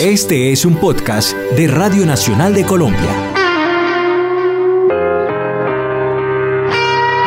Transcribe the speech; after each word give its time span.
Este 0.00 0.52
es 0.52 0.66
un 0.66 0.76
podcast 0.76 1.34
de 1.56 1.68
Radio 1.68 2.04
Nacional 2.04 2.52
de 2.52 2.64
Colombia. 2.64 3.32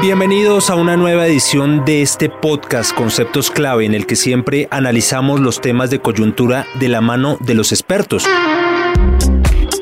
Bienvenidos 0.04 0.70
a 0.70 0.76
una 0.76 0.96
nueva 0.96 1.26
edición 1.26 1.84
de 1.84 2.04
este 2.04 2.30
podcast 2.30 2.94
Conceptos 2.94 3.50
Clave 3.50 3.86
en 3.86 3.96
el 3.96 4.06
que 4.06 4.16
siempre 4.16 4.68
analizamos 4.70 5.40
los 5.40 5.62
temas 5.62 5.90
de 5.90 6.00
coyuntura 6.00 6.68
de 6.80 6.90
la 6.90 7.02
mano 7.02 7.38
de 7.40 7.56
los 7.56 7.72
expertos. 7.72 8.28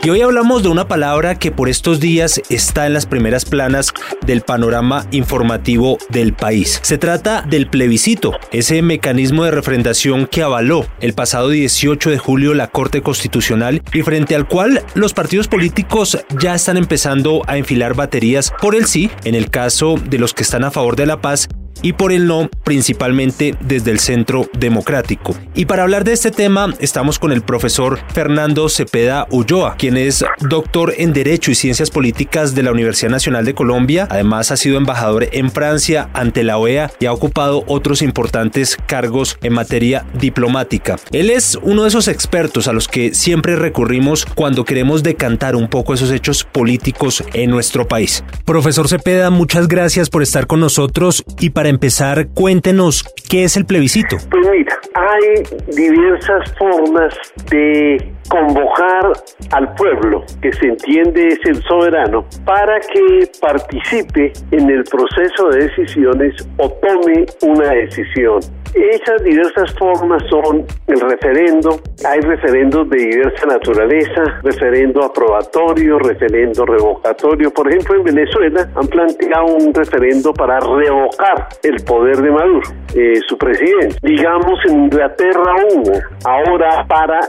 Y 0.07 0.09
hoy 0.09 0.21
hablamos 0.21 0.63
de 0.63 0.69
una 0.69 0.87
palabra 0.87 1.35
que 1.35 1.51
por 1.51 1.67
estos 1.67 1.99
días 1.99 2.41
está 2.47 2.87
en 2.87 2.93
las 2.93 3.05
primeras 3.05 3.43
planas 3.43 3.91
del 4.25 4.39
panorama 4.39 5.05
informativo 5.11 5.97
del 6.07 6.31
país. 6.33 6.79
Se 6.81 6.97
trata 6.97 7.41
del 7.41 7.69
plebiscito, 7.69 8.31
ese 8.53 8.81
mecanismo 8.81 9.43
de 9.43 9.51
refrendación 9.51 10.25
que 10.25 10.43
avaló 10.43 10.85
el 11.01 11.11
pasado 11.11 11.49
18 11.49 12.09
de 12.09 12.19
julio 12.19 12.53
la 12.53 12.67
Corte 12.67 13.01
Constitucional 13.01 13.81
y 13.91 14.01
frente 14.01 14.33
al 14.33 14.47
cual 14.47 14.81
los 14.95 15.13
partidos 15.13 15.49
políticos 15.49 16.17
ya 16.39 16.55
están 16.55 16.77
empezando 16.77 17.41
a 17.45 17.57
enfilar 17.57 17.93
baterías 17.93 18.53
por 18.61 18.75
el 18.75 18.85
sí, 18.85 19.11
en 19.25 19.35
el 19.35 19.49
caso 19.49 19.95
de 20.01 20.19
los 20.19 20.33
que 20.33 20.43
están 20.43 20.63
a 20.63 20.71
favor 20.71 20.95
de 20.95 21.05
la 21.05 21.19
paz, 21.19 21.49
y 21.81 21.93
por 21.93 22.11
el 22.11 22.27
no, 22.27 22.49
principalmente 22.63 23.55
desde 23.61 23.91
el 23.91 23.99
Centro 23.99 24.49
Democrático. 24.57 25.35
Y 25.55 25.65
para 25.65 25.83
hablar 25.83 26.03
de 26.03 26.13
este 26.13 26.31
tema, 26.31 26.73
estamos 26.79 27.19
con 27.19 27.31
el 27.31 27.41
profesor 27.41 27.99
Fernando 28.13 28.69
Cepeda 28.69 29.27
Ulloa, 29.31 29.75
quien 29.77 29.97
es 29.97 30.23
doctor 30.41 30.93
en 30.97 31.13
Derecho 31.13 31.51
y 31.51 31.55
Ciencias 31.55 31.89
Políticas 31.89 32.55
de 32.55 32.63
la 32.63 32.71
Universidad 32.71 33.11
Nacional 33.11 33.45
de 33.45 33.53
Colombia. 33.53 34.07
Además, 34.09 34.51
ha 34.51 34.57
sido 34.57 34.77
embajador 34.77 35.27
en 35.31 35.51
Francia 35.51 36.09
ante 36.13 36.43
la 36.43 36.57
OEA 36.57 36.91
y 36.99 37.05
ha 37.05 37.13
ocupado 37.13 37.63
otros 37.67 38.01
importantes 38.01 38.77
cargos 38.87 39.37
en 39.41 39.53
materia 39.53 40.05
diplomática. 40.19 40.97
Él 41.11 41.29
es 41.29 41.57
uno 41.61 41.83
de 41.83 41.89
esos 41.89 42.07
expertos 42.07 42.67
a 42.67 42.73
los 42.73 42.87
que 42.87 43.13
siempre 43.13 43.55
recurrimos 43.55 44.25
cuando 44.25 44.65
queremos 44.65 45.03
decantar 45.03 45.55
un 45.55 45.67
poco 45.67 45.93
esos 45.93 46.11
hechos 46.11 46.43
políticos 46.43 47.23
en 47.33 47.49
nuestro 47.49 47.87
país. 47.87 48.23
Profesor 48.45 48.87
Cepeda, 48.87 49.29
muchas 49.29 49.67
gracias 49.67 50.09
por 50.09 50.23
estar 50.23 50.47
con 50.47 50.59
nosotros 50.59 51.23
y 51.39 51.51
para 51.51 51.66
empezar, 51.69 52.27
cuéntenos 52.33 53.03
qué 53.29 53.43
es 53.43 53.57
el 53.57 53.65
plebiscito. 53.65 54.17
Pues 54.29 54.47
mira, 54.49 54.79
hay 54.93 55.43
diversas 55.75 56.53
formas 56.57 57.13
de 57.49 58.16
convocar 58.29 59.11
al 59.51 59.73
pueblo, 59.75 60.23
que 60.41 60.51
se 60.53 60.67
entiende 60.67 61.27
es 61.27 61.39
el 61.45 61.61
soberano, 61.63 62.25
para 62.45 62.79
que 62.79 63.29
participe 63.39 64.33
en 64.51 64.69
el 64.69 64.83
proceso 64.83 65.49
de 65.49 65.67
decisiones 65.67 66.47
o 66.57 66.69
tome 66.69 67.25
una 67.41 67.71
decisión. 67.71 68.39
Esas 68.73 69.23
diversas 69.23 69.73
formas 69.75 70.21
son 70.29 70.65
el 70.87 70.99
referendo, 70.99 71.79
hay 72.05 72.19
referendos 72.19 72.87
de 72.89 72.97
diversa 72.97 73.45
naturaleza, 73.47 74.23
referendo 74.43 75.03
aprobatorio, 75.03 75.97
referendo 75.99 76.65
revocatorio. 76.65 77.51
Por 77.51 77.69
ejemplo, 77.69 77.95
en 77.95 78.03
Venezuela 78.03 78.69
han 78.75 78.87
planteado 78.87 79.45
un 79.45 79.73
referendo 79.73 80.33
para 80.33 80.59
revocar 80.59 81.47
el 81.63 81.83
poder 81.85 82.17
de 82.17 82.29
Maduro, 82.29 82.69
eh, 82.93 83.19
su 83.27 83.37
presidente. 83.37 83.95
Digamos, 84.03 84.59
en 84.65 84.83
Inglaterra 84.83 85.55
hubo 85.73 85.93
ahora 86.25 86.85
para 86.87 87.21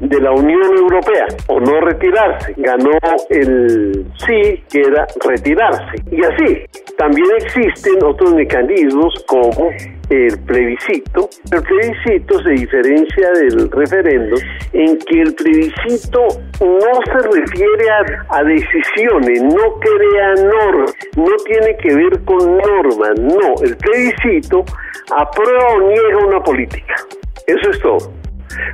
de 0.00 0.20
la 0.20 0.32
Unión 0.32 0.76
Europea 0.76 1.26
o 1.48 1.60
no 1.60 1.80
retirarse. 1.80 2.54
Ganó 2.56 2.90
el 3.30 4.06
sí, 4.26 4.62
que 4.70 4.80
era 4.80 5.06
retirarse. 5.24 6.02
Y 6.10 6.24
así, 6.24 6.64
también 6.96 7.26
existen 7.38 8.02
otros 8.04 8.34
mecanismos 8.34 9.14
como 9.26 9.70
el 10.08 10.38
plebiscito. 10.46 11.28
El 11.52 11.62
plebiscito 11.62 12.42
se 12.42 12.50
diferencia 12.50 13.30
del 13.32 13.70
referendo 13.70 14.36
en 14.72 14.98
que 14.98 15.22
el 15.22 15.34
plebiscito 15.34 16.20
no 16.60 17.00
se 17.04 17.28
refiere 17.28 17.90
a, 17.90 18.36
a 18.38 18.44
decisiones, 18.44 19.42
no 19.42 19.80
crea 19.80 20.34
normas, 20.34 20.94
no 21.16 21.36
tiene 21.44 21.76
que 21.78 21.94
ver 21.94 22.24
con 22.24 22.56
normas, 22.56 23.20
no, 23.20 23.54
el 23.62 23.76
plebiscito 23.76 24.64
aprueba 25.14 25.68
o 25.74 25.80
niega 25.88 26.26
una 26.26 26.40
política. 26.40 26.94
Eso 27.46 27.70
es 27.70 27.80
todo 27.80 28.25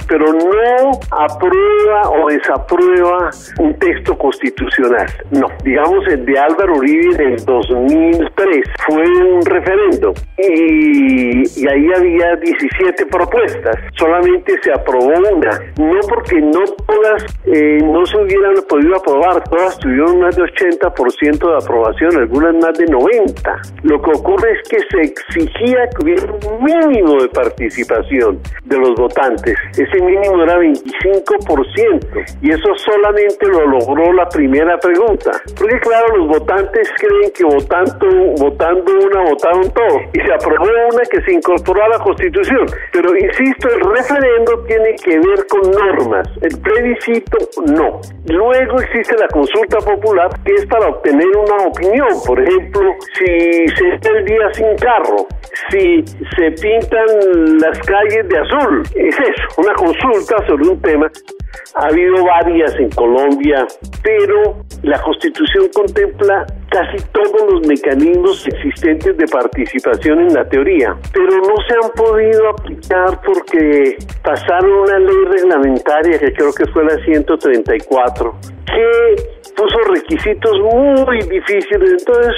pero 0.08 0.26
no 0.32 0.90
aprueba 1.10 2.10
o 2.10 2.28
desaprueba 2.28 3.30
un 3.58 3.78
texto 3.78 4.16
constitucional. 4.16 5.06
No, 5.30 5.46
digamos 5.64 6.06
el 6.08 6.24
de 6.24 6.38
Álvaro 6.38 6.76
Uribe 6.76 7.24
en 7.24 7.32
el 7.32 7.44
2003 7.44 8.64
fue 8.86 9.02
un 9.02 9.44
referendo 9.44 10.12
y, 10.38 11.66
ahí 11.66 11.86
había 11.96 12.36
17 12.36 13.06
propuestas, 13.06 13.76
solamente 13.96 14.54
se 14.62 14.72
aprobó 14.72 15.12
una, 15.32 15.50
no 15.78 16.00
porque 16.08 16.40
no 16.40 16.64
todas 16.86 17.24
eh, 17.46 17.78
no 17.82 18.04
se 18.06 18.16
hubieran 18.16 18.54
podido 18.68 18.96
aprobar, 18.96 19.42
todas 19.44 19.78
tuvieron 19.78 20.20
más 20.20 20.36
de 20.36 20.42
80% 20.42 21.38
de 21.38 21.64
aprobación, 21.64 22.16
algunas 22.16 22.54
más 22.56 22.78
de 22.78 22.86
90. 22.86 23.62
Lo 23.82 24.00
que 24.00 24.10
ocurre 24.10 24.52
es 24.52 24.68
que 24.68 24.78
se 24.90 25.00
exigía 25.00 25.88
que 25.88 26.04
hubiera 26.04 26.32
un 26.32 26.64
mínimo 26.64 27.20
de 27.22 27.28
participación 27.28 28.40
de 28.64 28.78
los 28.78 28.94
votantes 28.94 29.56
ese 29.76 30.02
mínimo 30.02 30.42
era 30.42 30.58
25% 30.58 32.38
y 32.42 32.50
eso 32.50 32.74
solamente 32.76 33.46
lo 33.48 33.66
logró 33.66 34.12
la 34.12 34.28
primera 34.28 34.76
pregunta. 34.78 35.30
Porque 35.58 35.78
claro, 35.80 36.16
los 36.16 36.28
votantes 36.28 36.88
creen 36.98 37.32
que 37.34 37.44
votando, 37.44 38.06
votando 38.38 38.92
una 38.92 39.30
votaron 39.30 39.70
todos 39.72 40.02
y 40.12 40.20
se 40.20 40.32
aprobó 40.32 40.68
una 40.92 41.02
que 41.10 41.22
se 41.22 41.32
incorporó 41.32 41.84
a 41.84 41.88
la 41.88 41.98
Constitución. 41.98 42.66
Pero 42.92 43.16
insisto, 43.16 43.68
el 43.68 43.80
referendo 43.80 44.64
tiene 44.66 44.94
que 45.02 45.18
ver 45.18 45.46
con 45.48 45.70
normas, 45.70 46.28
el 46.42 46.60
plebiscito 46.60 47.38
no. 47.66 48.00
Luego 48.26 48.80
existe 48.80 49.16
la 49.18 49.28
consulta 49.28 49.78
popular 49.78 50.28
que 50.44 50.54
es 50.54 50.66
para 50.66 50.88
obtener 50.88 51.28
una 51.28 51.66
opinión. 51.66 52.08
Por 52.26 52.40
ejemplo, 52.40 52.92
si 53.18 53.68
se 53.68 53.88
está 53.94 54.10
el 54.10 54.24
día 54.24 54.52
sin 54.52 54.76
carro, 54.76 55.26
si 55.70 56.04
se 56.36 56.50
pintan 56.60 57.06
las 57.60 57.78
calles 57.80 58.28
de 58.28 58.38
azul, 58.38 58.82
es 58.94 59.18
eso 59.18 59.51
una 59.56 59.72
consulta 59.74 60.46
sobre 60.46 60.68
un 60.68 60.80
tema. 60.80 61.10
Ha 61.74 61.86
habido 61.86 62.24
varias 62.24 62.74
en 62.76 62.90
Colombia, 62.90 63.66
pero 64.02 64.64
la 64.82 65.00
Constitución 65.00 65.68
contempla 65.74 66.46
casi 66.70 66.96
todos 67.12 67.52
los 67.52 67.66
mecanismos 67.66 68.46
existentes 68.46 69.16
de 69.16 69.26
participación 69.26 70.20
en 70.20 70.34
la 70.34 70.48
teoría, 70.48 70.96
pero 71.12 71.36
no 71.36 71.54
se 71.68 71.74
han 71.74 71.90
podido 71.94 72.48
aplicar 72.50 73.20
porque 73.24 73.96
pasaron 74.22 74.70
una 74.70 74.98
ley 74.98 75.24
reglamentaria 75.30 76.18
que 76.18 76.32
creo 76.32 76.52
que 76.52 76.66
fue 76.72 76.84
la 76.84 76.96
134, 77.04 78.34
que 78.66 79.42
puso 79.54 79.78
requisitos 79.92 80.58
muy 80.60 81.18
difíciles, 81.18 81.92
entonces 81.98 82.34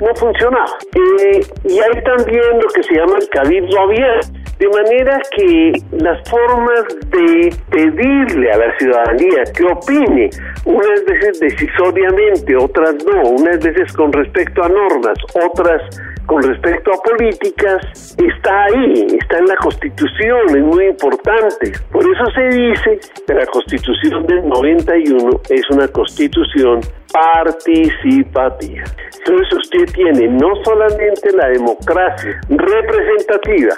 no 0.00 0.14
funcionaba. 0.14 0.78
Eh, 0.94 1.40
y 1.64 1.78
hay 1.78 2.02
también 2.04 2.60
lo 2.60 2.68
que 2.68 2.82
se 2.82 2.94
llama 2.94 3.18
el 3.18 3.28
cabildo 3.28 3.80
abierto, 3.80 4.37
de 4.58 4.68
manera 4.68 5.20
que 5.36 5.72
las 5.92 6.28
formas 6.28 6.84
de 7.10 7.54
pedirle 7.70 8.50
a 8.50 8.58
la 8.58 8.78
ciudadanía 8.78 9.44
que 9.56 9.64
opine, 9.64 10.30
unas 10.64 11.04
veces 11.04 11.40
decisoriamente, 11.40 12.56
otras 12.56 12.96
no, 13.04 13.22
unas 13.30 13.60
veces 13.60 13.92
con 13.92 14.12
respecto 14.12 14.62
a 14.64 14.68
normas, 14.68 15.16
otras 15.34 15.82
con 16.26 16.42
respecto 16.42 16.92
a 16.92 17.02
políticas, 17.02 18.16
está 18.18 18.64
ahí, 18.64 19.06
está 19.18 19.38
en 19.38 19.46
la 19.46 19.56
Constitución, 19.56 20.48
es 20.50 20.62
muy 20.62 20.84
importante. 20.86 21.72
Por 21.90 22.04
eso 22.04 22.24
se 22.34 22.48
dice 22.48 23.00
que 23.26 23.34
la 23.34 23.46
Constitución 23.46 24.26
del 24.26 24.46
91 24.46 25.40
es 25.48 25.70
una 25.70 25.88
constitución 25.88 26.80
participativa. 27.18 28.84
Entonces 29.18 29.52
usted 29.52 29.92
tiene 29.92 30.28
no 30.28 30.48
solamente 30.64 31.32
la 31.36 31.48
democracia 31.48 32.40
representativa, 32.48 33.74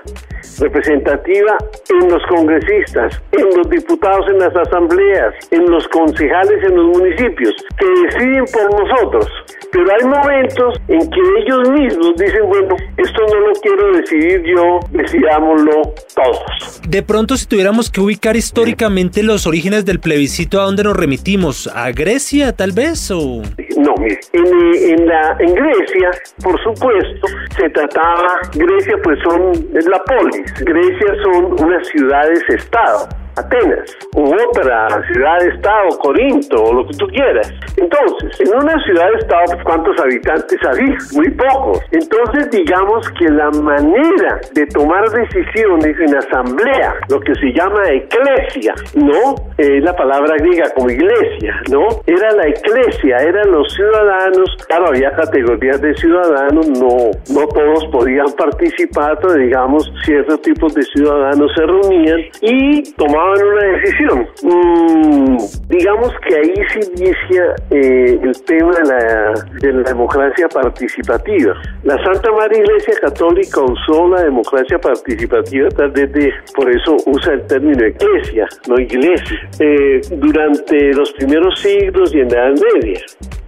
representativa 0.61 1.57
en 1.89 2.11
los 2.11 2.23
congresistas, 2.29 3.21
en 3.33 3.47
los 3.57 3.69
diputados 3.71 4.27
en 4.31 4.39
las 4.39 4.55
asambleas, 4.55 5.35
en 5.51 5.71
los 5.71 5.89
concejales 5.89 6.63
en 6.63 6.77
los 6.77 6.99
municipios, 6.99 7.55
que 7.79 7.87
deciden 8.07 8.45
por 8.53 8.81
nosotros. 8.81 9.27
Pero 9.73 9.87
hay 9.93 10.05
momentos 10.05 10.81
en 10.89 10.99
que 10.99 11.21
ellos 11.39 11.71
mismos 11.71 12.13
dicen, 12.17 12.43
bueno, 12.49 12.77
esto 12.97 13.23
no 13.33 13.41
lo 13.41 13.53
quiero 13.63 13.93
decidir 13.93 14.43
yo, 14.45 14.81
decidámoslo 14.91 15.83
todos. 16.15 16.81
De 16.89 17.03
pronto, 17.03 17.37
si 17.37 17.47
tuviéramos 17.47 17.91
que 17.91 18.01
ubicar 18.01 18.37
históricamente 18.37 19.23
los 19.23 19.47
orígenes 19.47 19.85
del 19.85 20.01
plebiscito, 20.01 20.61
¿a 20.61 20.65
dónde 20.65 20.83
nos 20.83 20.97
remitimos? 20.97 21.69
¿A 21.69 21.93
Grecia, 21.93 22.55
tal 22.55 22.73
vez? 22.73 23.11
O... 23.13 23.30
No, 23.77 23.95
mire, 23.99 24.21
en, 24.33 25.07
la, 25.07 25.37
en 25.39 25.55
Grecia, 25.55 26.11
por 26.43 26.61
supuesto, 26.63 27.27
se 27.57 27.71
trataba, 27.71 28.41
Grecia 28.55 28.97
pues 29.03 29.19
son, 29.23 29.53
es 29.75 29.87
la 29.87 30.03
polis, 30.05 30.53
Grecia 30.65 31.15
son 31.23 31.63
unas 31.63 31.87
ciudades-estado. 31.89 33.09
Atenas, 33.41 33.97
u 34.15 34.25
otra 34.27 34.89
ciudad-estado, 35.13 35.89
Corinto, 36.01 36.63
o 36.63 36.75
lo 36.75 36.87
que 36.87 36.97
tú 36.97 37.07
quieras. 37.09 37.53
Entonces, 37.77 38.41
en 38.41 38.55
una 38.55 38.77
ciudad-estado, 38.85 39.45
pues, 39.47 39.65
¿cuántos 39.65 40.01
habitantes 40.01 40.59
había? 40.67 40.97
Muy 41.15 41.31
pocos. 41.31 41.81
Entonces, 41.91 42.51
digamos 42.51 43.11
que 43.19 43.29
la 43.29 43.51
manera 43.51 44.41
de 44.53 44.67
tomar 44.67 45.09
decisiones 45.11 45.97
en 45.99 46.17
asamblea, 46.17 46.95
lo 47.09 47.21
que 47.21 47.35
se 47.35 47.53
llama 47.53 47.81
eclesia, 47.89 48.75
¿no? 48.95 49.35
Es 49.57 49.83
la 49.83 49.95
palabra 49.95 50.37
griega 50.39 50.71
como 50.75 50.91
iglesia, 50.91 51.61
¿no? 51.71 51.89
Era 52.07 52.33
la 52.33 52.49
eclesia, 52.49 53.17
eran 53.19 53.51
los 53.51 53.73
ciudadanos, 53.73 54.57
claro, 54.67 54.89
había 54.89 55.13
categorías 55.13 55.81
de 55.81 55.95
ciudadanos, 55.95 56.69
no, 56.69 57.11
no 57.35 57.49
todos 57.49 57.87
podían 57.93 58.27
participar, 58.37 59.19
pero 59.21 59.35
digamos, 59.35 59.91
ciertos 60.05 60.43
tipos 60.43 60.75
de 60.75 60.83
ciudadanos 60.83 61.51
se 61.55 61.67
reunían 61.67 62.21
y 62.41 62.83
tomaban 62.95 63.30
una 63.39 63.65
decisión. 63.79 64.29
Mm, 64.43 65.37
digamos 65.69 66.13
que 66.27 66.37
ahí 66.37 66.55
se 66.73 66.81
inicia 67.03 67.55
eh, 67.71 68.21
el 68.23 68.45
tema 68.45 68.73
de 68.73 68.85
la, 68.85 69.35
de 69.61 69.73
la 69.73 69.83
democracia 69.83 70.49
participativa. 70.49 71.55
La 71.85 72.03
Santa 72.05 72.31
María 72.33 72.59
Iglesia 72.59 72.95
Católica 73.01 73.61
usó 73.61 74.09
la 74.09 74.23
democracia 74.23 74.79
participativa 74.79 75.69
tal 75.71 75.91
vez 75.91 76.13
de, 76.13 76.33
por 76.55 76.71
eso 76.71 76.97
usa 77.07 77.35
el 77.35 77.47
término 77.47 77.87
iglesia, 77.87 78.47
no 78.69 78.81
iglesia, 78.81 79.51
eh, 79.59 80.01
durante 80.17 80.93
los 80.93 81.13
primeros 81.13 81.59
siglos 81.61 82.15
y 82.15 82.21
en 82.21 82.29
la 82.29 82.49
Edad 82.49 82.55
Media. 82.75 83.01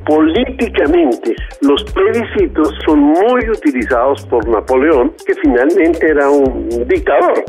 Políticamente, 0.06 1.36
los 1.60 1.84
plebiscitos 1.84 2.74
son 2.84 2.98
muy 2.98 3.48
utilizados 3.48 4.26
por 4.26 4.46
Napoleón, 4.48 5.12
que 5.24 5.34
finalmente 5.34 6.08
era 6.08 6.28
un 6.28 6.68
dictador. 6.88 7.44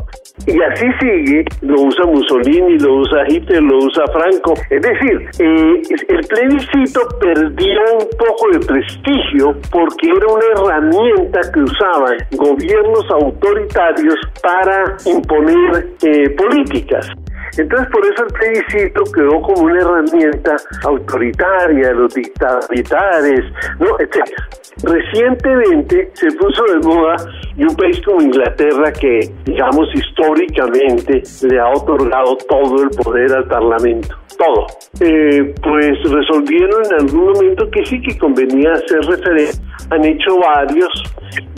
Y 0.46 0.60
así 0.60 0.86
sigue, 1.00 1.44
lo 1.62 1.82
usa 1.82 2.06
Mussolini, 2.06 2.78
lo 2.80 2.96
usa 2.96 3.24
Hitler, 3.28 3.62
lo 3.62 3.78
usa 3.78 4.04
Franco. 4.12 4.54
Es 4.68 4.82
decir, 4.82 5.30
eh, 5.38 5.82
el 6.08 6.20
plebiscito 6.26 7.00
perdió 7.20 7.80
un 7.92 8.08
poco 8.18 8.50
de 8.52 8.58
prestigio 8.58 9.56
porque 9.70 10.08
era 10.08 10.26
una 10.26 10.44
herramienta 10.54 11.40
que 11.52 11.60
usaban 11.60 12.16
gobiernos 12.32 13.08
autoritarios 13.10 14.16
para 14.42 14.96
imponer 15.06 15.88
eh, 16.02 16.30
políticas. 16.30 17.08
Entonces, 17.56 17.88
por 17.90 18.04
eso 18.04 18.24
el 18.24 18.32
plebiscito 18.32 19.04
quedó 19.12 19.40
como 19.42 19.62
una 19.62 19.80
herramienta 19.80 20.56
autoritaria 20.84 21.88
de 21.88 21.94
los 21.94 22.14
dictadores, 22.14 23.44
¿no? 23.78 23.98
etcétera. 23.98 24.48
Recientemente 24.82 26.10
se 26.14 26.32
puso 26.32 26.64
de 26.64 26.78
moda 26.80 27.16
y 27.56 27.62
un 27.62 27.76
país 27.76 28.00
como 28.04 28.22
Inglaterra 28.22 28.92
que, 28.92 29.32
digamos, 29.44 29.88
históricamente 29.94 31.22
le 31.42 31.60
ha 31.60 31.68
otorgado 31.68 32.36
todo 32.48 32.82
el 32.82 32.90
poder 32.90 33.32
al 33.32 33.44
Parlamento 33.46 34.16
todo. 34.36 34.66
Eh, 35.00 35.54
pues 35.62 36.02
resolvieron 36.10 36.84
en 36.86 36.94
algún 36.94 37.32
momento 37.32 37.70
que 37.70 37.84
sí 37.86 38.00
que 38.00 38.16
convenía 38.18 38.72
hacer 38.72 39.00
referencia. 39.00 39.62
Han 39.90 40.04
hecho 40.04 40.38
varios. 40.38 40.88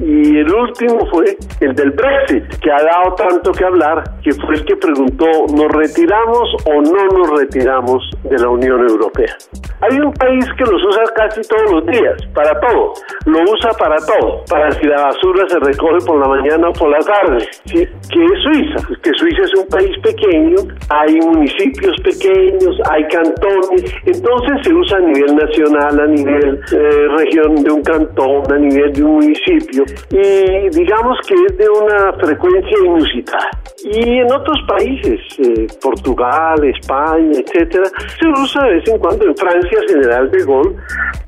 Y 0.03 0.39
el 0.39 0.53
último 0.53 1.07
fue 1.11 1.37
el 1.61 1.75
del 1.75 1.91
Brexit, 1.91 2.45
que 2.61 2.71
ha 2.71 2.83
dado 2.83 3.15
tanto 3.15 3.53
que 3.53 3.65
hablar, 3.65 4.05
que 4.23 4.33
fue 4.33 4.55
el 4.55 4.65
que 4.65 4.77
preguntó, 4.77 5.27
¿nos 5.55 5.73
retiramos 5.73 6.55
o 6.67 6.83
no 6.83 7.19
nos 7.19 7.41
retiramos 7.41 8.11
de 8.25 8.39
la 8.39 8.49
Unión 8.49 8.81
Europea? 8.89 9.35
Hay 9.81 9.99
un 9.99 10.13
país 10.15 10.45
que 10.57 10.65
los 10.65 10.83
usa 10.85 11.03
casi 11.15 11.41
todos 11.43 11.71
los 11.73 11.87
días, 11.87 12.15
para 12.35 12.59
todo, 12.61 12.95
lo 13.27 13.43
usa 13.43 13.71
para 13.79 13.97
todo, 13.97 14.43
para 14.49 14.71
si 14.73 14.87
la 14.87 15.03
basura 15.03 15.47
se 15.49 15.59
recoge 15.61 16.05
por 16.07 16.19
la 16.21 16.29
mañana 16.29 16.69
o 16.69 16.73
por 16.73 16.91
la 16.91 16.99
tarde, 16.99 17.47
que 17.67 17.83
es 17.83 18.43
Suiza, 18.43 18.89
que 19.03 19.11
Suiza 19.19 19.43
es 19.43 19.55
un 19.55 19.69
país 19.69 19.95
pequeño, 20.03 20.57
hay 20.89 21.17
municipios 21.21 21.95
pequeños, 22.03 22.81
hay 22.91 23.07
cantones, 23.09 23.95
entonces 24.05 24.57
se 24.63 24.73
usa 24.73 24.97
a 24.97 25.01
nivel 25.01 25.37
nacional, 25.37 26.01
a 26.01 26.07
nivel 26.07 26.61
eh, 26.73 27.09
región 27.19 27.55
de 27.57 27.71
un 27.71 27.83
cantón, 27.83 28.06
a 28.17 28.59
nivel 28.59 28.93
de 28.93 29.03
un 29.03 29.13
municipio, 29.15 29.85
y 30.11 30.69
digamos 30.71 31.19
que 31.27 31.35
es 31.35 31.59
de 31.59 31.69
una 31.69 32.13
frecuencia 32.15 32.79
inusitada. 32.85 33.51
Y 33.85 34.19
en 34.19 34.33
otros 34.33 34.59
países, 34.67 35.21
eh, 35.39 35.67
Portugal, 35.81 36.57
España, 36.65 37.39
etcétera, 37.39 37.85
se 38.19 38.29
usa 38.29 38.65
de 38.65 38.75
vez 38.75 38.89
en 38.89 38.99
cuando. 38.99 39.27
En 39.27 39.37
Francia, 39.37 39.79
General 39.89 40.31
de 40.31 40.45
Gaulle, 40.45 40.77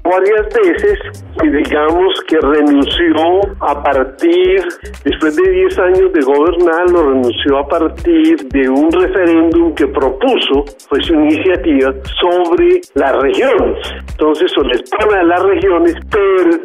varias 0.04 0.46
veces, 0.54 0.98
y 1.42 1.48
digamos 1.48 2.20
que 2.26 2.38
renunció 2.40 3.40
a 3.60 3.82
partir, 3.82 4.62
después 5.04 5.36
de 5.36 5.50
10 5.50 5.78
años 5.78 6.12
de 6.12 6.20
gobernar, 6.20 6.90
lo 6.90 7.10
renunció 7.10 7.58
a 7.58 7.68
partir 7.68 8.36
de 8.48 8.68
un 8.68 8.90
referéndum 8.90 9.74
que 9.74 9.86
propuso, 9.86 10.64
fue 10.88 11.00
su 11.02 11.14
iniciativa, 11.14 11.92
sobre 12.20 12.80
las 12.94 13.12
regiones. 13.22 13.78
Entonces, 14.10 14.50
sobre 14.52 14.74
el 14.74 14.84
de 15.18 15.24
las 15.24 15.42
regiones, 15.42 15.94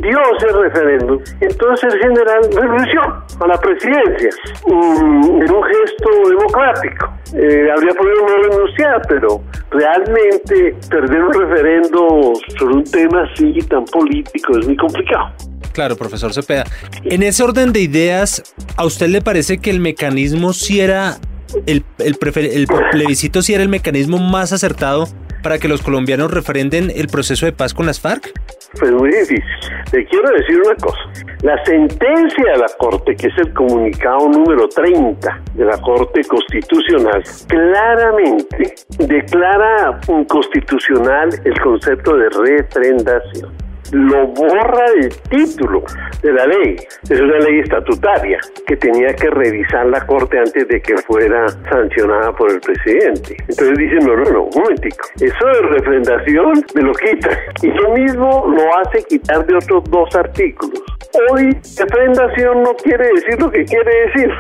perdió 0.04 0.20
ese 0.38 0.48
referéndum. 0.58 1.20
Entonces, 1.40 1.94
el 1.94 2.00
general 2.00 2.42
renunció 2.54 3.02
a 3.40 3.48
la 3.48 3.58
presidencia. 3.60 4.30
Mm, 4.68 5.42
en 5.42 5.52
un 5.52 5.64
gesto 5.64 6.30
democrático. 6.30 7.14
Eh, 7.34 7.72
habría 7.72 7.94
podido 7.94 8.28
no 8.28 8.50
renunciar, 8.50 9.02
pero 9.08 9.42
realmente 9.72 10.76
perder 10.90 11.24
un 11.24 11.34
referendo 11.34 12.34
sobre 12.60 12.76
un 12.76 12.84
tema 12.84 13.24
así 13.32 13.54
tan 13.70 13.86
político 13.86 14.58
es 14.60 14.66
muy 14.66 14.78
complicado. 14.78 15.34
Claro, 15.74 15.96
profesor 15.96 16.34
Cepeda. 16.34 16.66
En 17.04 17.24
ese 17.24 17.44
orden 17.44 17.74
de 17.74 17.80
ideas, 17.80 18.44
¿a 18.78 18.86
usted 18.86 19.08
le 19.08 19.22
parece 19.22 19.58
que 19.58 19.72
el 19.72 19.80
mecanismo 19.80 20.54
si 20.54 20.82
era 20.82 21.18
el, 21.66 21.84
el, 21.98 22.18
el 22.36 22.68
plebiscito 22.92 23.42
si 23.42 23.56
era 23.56 23.64
el 23.64 23.70
mecanismo 23.70 24.20
más 24.20 24.54
acertado 24.54 25.08
para 25.42 25.58
que 25.58 25.68
los 25.68 25.82
colombianos 25.82 26.32
referenden 26.32 26.92
el 26.96 27.08
proceso 27.08 27.48
de 27.48 27.52
paz 27.52 27.74
con 27.74 27.88
las 27.88 28.00
FARC? 28.00 28.32
Pues 28.80 28.92
muy 28.92 29.10
difícil. 29.10 29.44
Le 29.92 30.06
quiero 30.06 30.30
decir 30.32 30.60
una 30.66 30.76
cosa. 30.76 31.00
La 31.44 31.64
sentencia 31.66 32.52
de 32.54 32.58
la 32.58 32.68
Corte, 32.80 33.16
que 33.16 33.28
es 33.28 33.38
el 33.38 33.54
comunicado 33.54 34.30
número 34.30 34.68
30 34.68 35.42
de 35.54 35.66
la 35.66 35.78
Corte 35.80 36.22
Constitucional, 36.24 37.24
claramente 37.48 38.74
declara 39.00 40.00
inconstitucional 40.08 41.30
el 41.44 41.62
concepto 41.62 42.16
de 42.18 42.30
refrendación 42.30 43.63
lo 43.94 44.28
borra 44.28 44.86
el 45.00 45.10
título 45.30 45.84
de 46.22 46.34
la 46.34 46.46
ley. 46.48 46.76
Es 47.10 47.20
una 47.20 47.38
ley 47.40 47.60
estatutaria 47.60 48.40
que 48.68 48.76
tenía 48.76 49.14
que 49.16 49.30
revisar 49.30 49.86
la 49.86 50.06
Corte 50.06 50.40
antes 50.40 50.68
de 50.68 50.82
que 50.82 50.98
fuera 50.98 51.48
sancionada 51.70 52.32
por 52.34 52.52
el 52.52 52.60
presidente. 52.60 53.38
Entonces 53.48 53.78
dicen, 53.78 54.00
no, 54.00 54.16
no, 54.18 54.24
no, 54.32 54.44
un 54.44 54.62
momentico. 54.62 55.08
Eso 55.16 55.46
de 55.46 55.62
refrendación 55.70 56.66
me 56.76 56.82
lo 56.82 56.94
quita. 56.94 57.30
Y 57.62 57.68
lo 57.68 57.94
mismo 57.94 58.46
lo 58.48 58.78
hace 58.80 59.04
quitar 59.04 59.46
de 59.46 59.56
otros 59.56 59.84
dos 59.90 60.16
artículos. 60.16 60.82
Hoy, 61.30 61.56
refrendación 61.78 62.64
no 62.64 62.74
quiere 62.76 63.08
decir 63.10 63.40
lo 63.40 63.52
que 63.52 63.64
quiere 63.66 63.92
decir. 64.08 64.32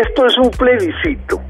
Esto 0.00 0.26
es 0.26 0.38
un 0.38 0.50
plebiscito. 0.50 1.40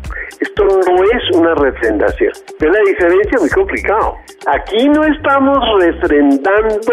Esto 0.40 0.64
no 0.64 1.04
es 1.04 1.36
una 1.36 1.54
refrendación. 1.54 2.32
Es 2.60 2.68
la 2.68 2.80
diferencia 2.86 3.38
muy 3.40 3.48
complicado. 3.50 4.16
Aquí 4.46 4.88
no 4.88 5.04
estamos 5.04 5.58
refrendando, 5.80 6.92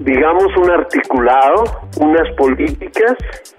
digamos, 0.00 0.56
un 0.56 0.70
articulado, 0.70 1.64
unas 2.00 2.28
políticas, 2.36 3.14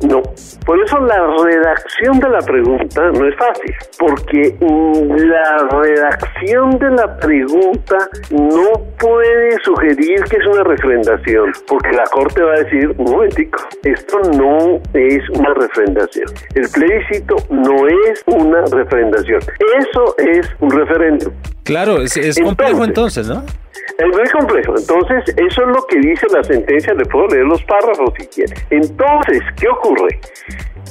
no. 0.08 0.22
Por 0.66 0.84
eso 0.84 1.00
la 1.00 1.26
redacción 1.44 2.20
de 2.20 2.30
la 2.30 2.40
pregunta 2.40 3.12
no 3.12 3.28
es 3.28 3.36
fácil, 3.38 3.76
porque 3.98 4.56
la 4.60 5.68
redacción 5.72 6.78
de 6.80 6.90
la 6.92 7.18
pregunta 7.18 7.98
no 8.32 8.72
puede 9.00 9.58
sugerir 9.64 10.22
que 10.30 10.38
es 10.38 10.46
una 10.48 10.64
refrendación, 10.64 11.52
porque 11.68 11.92
la 11.92 12.04
Corte 12.12 12.44
va 12.44 12.54
a 12.54 12.64
decir, 12.64 12.94
un 12.98 13.12
momentico, 13.12 13.60
esto 13.84 14.20
no 14.38 14.82
es 14.94 15.30
una 15.30 15.54
refrendación. 15.54 16.28
El 16.56 16.68
plebiscito 16.70 17.36
no 17.50 17.88
es 17.88 18.24
una 18.28 18.62
refrendación. 18.62 18.99
Eso 19.80 20.16
es 20.18 20.50
un 20.60 20.70
referéndum. 20.72 21.34
Claro, 21.64 22.02
es, 22.02 22.18
es 22.18 22.40
complejo 22.40 22.84
entonces, 22.84 23.28
¿no? 23.28 23.44
Es 23.98 24.08
muy 24.08 24.30
complejo. 24.30 24.76
Entonces, 24.78 25.24
eso 25.36 25.62
es 25.62 25.68
lo 25.68 25.86
que 25.88 26.00
dice 26.00 26.26
la 26.34 26.44
sentencia. 26.44 26.94
Le 26.94 27.06
puedo 27.06 27.28
leer 27.28 27.46
los 27.46 27.62
párrafos 27.64 28.14
si 28.18 28.28
quiere. 28.28 28.56
Entonces, 28.70 29.42
¿qué 29.60 29.68
ocurre? 29.68 30.20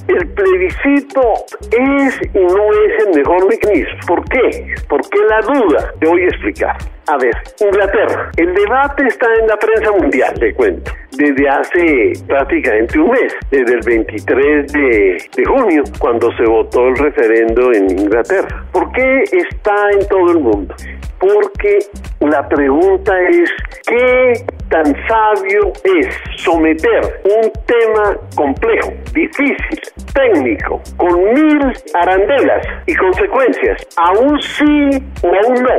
El 0.09 0.27
plebiscito 0.29 1.23
es 1.71 2.21
y 2.35 2.39
no 2.39 2.73
es 2.73 3.07
el 3.07 3.19
mejor 3.19 3.47
mecanismo. 3.49 3.99
¿Por 4.07 4.25
qué? 4.31 4.75
¿Por 4.89 5.01
qué 5.11 5.19
la 5.29 5.41
duda? 5.41 5.93
Te 6.01 6.09
voy 6.09 6.23
a 6.23 6.27
explicar. 6.29 6.77
A 7.09 7.17
ver, 7.17 7.35
Inglaterra. 7.61 8.31
El 8.37 8.55
debate 8.55 9.07
está 9.07 9.27
en 9.41 9.47
la 9.47 9.57
prensa 9.57 9.93
mundial, 9.93 10.35
te 10.39 10.53
cuento. 10.55 10.93
Desde 11.17 11.49
hace 11.49 12.13
prácticamente 12.27 12.99
un 12.99 13.11
mes, 13.11 13.35
desde 13.51 13.75
el 13.75 13.81
23 13.85 14.73
de, 14.73 15.23
de 15.37 15.45
junio, 15.45 15.83
cuando 15.99 16.31
se 16.37 16.45
votó 16.45 16.89
el 16.89 16.97
referendo 16.97 17.73
en 17.73 17.91
Inglaterra. 17.91 18.65
¿Por 18.73 18.93
qué 18.93 19.23
está 19.23 19.91
en 19.93 20.07
todo 20.09 20.33
el 20.33 20.39
mundo? 20.41 20.75
Porque 21.19 21.79
la 22.21 22.47
pregunta 22.49 23.13
es, 23.29 23.51
¿qué 23.87 24.45
tan 24.69 24.85
sabio 25.07 25.73
es 25.85 26.09
someter 26.37 27.21
un 27.25 27.51
tema 27.67 28.19
complejo, 28.35 28.93
difícil, 29.13 29.81
técnico, 30.15 30.81
con 30.97 31.33
mil 31.35 31.73
arandelas 31.95 32.67
y 32.87 32.95
consecuencias, 32.95 33.87
a 33.97 34.13
un 34.13 34.41
sí 34.41 34.91
o 35.23 35.29
a 35.29 35.49
un 35.49 35.63
no. 35.63 35.79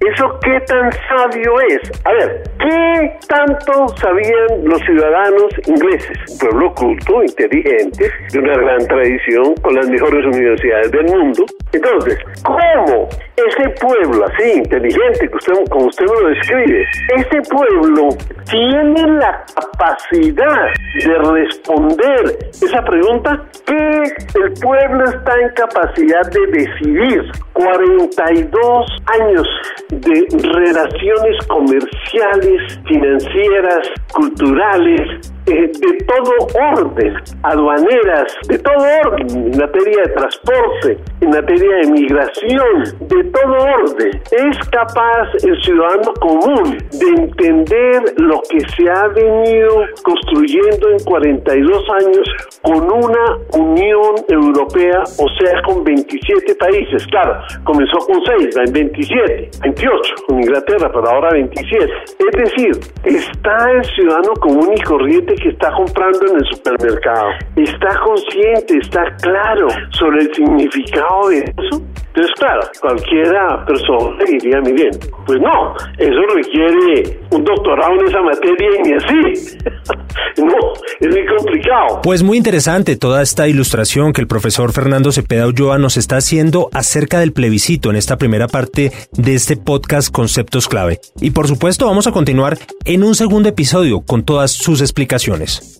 ¿Eso 0.00 0.38
qué 0.42 0.60
tan 0.66 0.90
sabio 1.08 1.60
es? 1.68 1.92
A 2.04 2.12
ver, 2.12 2.42
¿qué 2.58 3.18
tanto 3.28 3.88
sabían 3.96 4.64
los 4.64 4.80
ciudadanos 4.80 5.48
ingleses? 5.66 6.18
Un 6.30 6.38
pueblo 6.38 6.74
culto, 6.74 7.22
inteligente, 7.22 8.10
de 8.32 8.38
una 8.38 8.54
gran 8.54 8.86
tradición, 8.86 9.54
con 9.62 9.74
las 9.74 9.88
mejores 9.88 10.24
universidades 10.26 10.90
del 10.90 11.04
mundo. 11.04 11.44
Entonces, 11.72 12.18
¿cómo 12.42 13.08
ese 13.48 13.70
pueblo 13.80 14.24
así, 14.26 14.58
inteligente, 14.58 15.28
que 15.28 15.36
usted, 15.36 15.54
como 15.70 15.86
usted 15.86 16.04
me 16.06 16.20
lo 16.20 16.28
describe, 16.28 16.86
ese 17.16 17.42
pueblo 17.50 18.08
tiene 18.50 19.18
la 19.18 19.44
capacidad 19.54 20.68
de 20.94 21.18
responder 21.18 22.38
esa 22.50 22.82
pregunta 22.82 23.44
que 23.66 24.02
el 24.40 24.52
pueblo 24.60 25.04
está 25.04 25.40
en 25.40 25.48
capacidad 25.50 26.30
de 26.30 26.46
decidir. 26.46 27.30
42 27.52 28.86
años 29.20 29.46
de 29.90 30.26
relaciones 30.54 31.46
comerciales, 31.46 32.80
financieras, 32.86 33.88
culturales, 34.14 35.32
eh, 35.46 35.70
de 35.72 36.04
todo 36.04 36.32
orden, 36.76 37.14
aduaneras, 37.42 38.36
de 38.48 38.58
todo 38.58 38.84
orden, 39.04 39.52
en 39.52 39.58
materia 39.58 40.02
de 40.02 40.12
transporte, 40.12 40.98
en 41.20 41.30
materia 41.30 41.76
de 41.76 41.90
migración, 41.90 42.84
de 43.00 43.24
todo 43.24 43.56
orden. 43.56 44.22
Es 44.30 44.68
capaz 44.68 45.28
el 45.42 45.60
ciudadano 45.62 46.12
común 46.20 46.78
de 46.92 47.22
entender 47.22 48.02
lo 48.18 48.40
que 48.50 48.60
se 48.60 48.90
ha 48.90 49.08
venido 49.08 49.86
construyendo 50.02 50.90
en 50.90 50.98
42 51.04 51.84
años 52.04 52.28
con 52.62 52.82
una 52.92 53.38
Unión 53.54 54.14
Europea, 54.28 55.02
o 55.18 55.28
sea, 55.40 55.62
con 55.62 55.84
27 55.84 56.54
países. 56.56 57.06
Claro, 57.08 57.42
comenzó 57.64 57.98
con 57.98 58.20
6, 58.38 58.58
va 58.58 58.64
en 58.64 58.72
27, 58.72 59.50
28 59.62 60.14
con 60.26 60.40
Inglaterra, 60.40 60.90
pero 60.92 61.08
ahora 61.08 61.30
27. 61.32 61.92
Es 62.18 62.44
decir, 62.44 62.80
está 63.04 63.70
el 63.72 63.84
ciudadano 63.84 64.34
común 64.34 64.70
y 64.76 64.80
corriente 64.82 65.29
que 65.36 65.48
está 65.50 65.70
comprando 65.72 66.26
en 66.28 66.36
el 66.36 66.44
supermercado. 66.46 67.30
Está 67.56 68.00
consciente, 68.00 68.78
está 68.78 69.04
claro 69.22 69.68
sobre 69.90 70.22
el 70.22 70.34
significado 70.34 71.28
de 71.28 71.38
eso. 71.38 71.82
Entonces, 72.12 72.32
claro, 72.38 72.60
cualquiera 72.80 73.64
persona 73.66 74.24
diría, 74.24 74.60
miren, 74.60 74.90
pues 75.26 75.40
no, 75.40 75.74
eso 75.98 76.20
requiere 76.34 77.20
un 77.30 77.44
doctorado 77.44 77.92
en 77.94 78.06
esa 78.06 78.20
materia 78.20 78.70
y 78.84 78.92
así. 78.94 79.58
no, 80.38 80.72
es 81.00 81.08
muy 81.08 81.26
complicado. 81.26 82.00
Pues 82.02 82.22
muy 82.22 82.36
interesante 82.36 82.96
toda 82.96 83.22
esta 83.22 83.48
ilustración 83.48 84.12
que 84.12 84.20
el 84.20 84.26
profesor 84.26 84.72
Fernando 84.72 85.12
Cepeda 85.12 85.46
Ulloa 85.46 85.78
nos 85.78 85.96
está 85.96 86.16
haciendo 86.16 86.68
acerca 86.72 87.20
del 87.20 87.32
plebiscito 87.32 87.90
en 87.90 87.96
esta 87.96 88.16
primera 88.16 88.48
parte 88.48 88.92
de 89.12 89.34
este 89.34 89.56
podcast 89.56 90.10
Conceptos 90.10 90.68
Clave. 90.68 91.00
Y 91.20 91.30
por 91.30 91.48
supuesto 91.48 91.86
vamos 91.86 92.06
a 92.06 92.12
continuar 92.12 92.58
en 92.84 93.04
un 93.04 93.14
segundo 93.14 93.48
episodio 93.48 94.00
con 94.00 94.24
todas 94.24 94.50
sus 94.50 94.80
explicaciones. 94.80 95.78